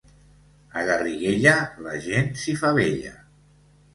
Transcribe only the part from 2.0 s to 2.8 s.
gent s'hi fa